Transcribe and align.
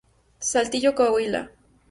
Saltillo, 0.51 0.95
Coahuila. 0.95 1.41